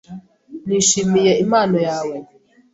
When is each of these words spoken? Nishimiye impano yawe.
Nishimiye 0.67 1.31
impano 1.43 1.77
yawe. 1.87 2.15